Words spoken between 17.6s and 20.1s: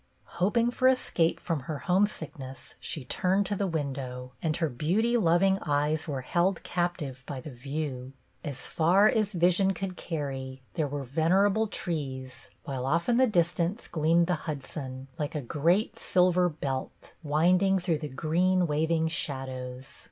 through the green waving shadows.